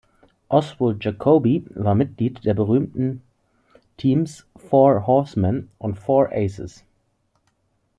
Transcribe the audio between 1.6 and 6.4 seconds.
war Mitglied der berühmten Teams "Four Horsemen" und "Four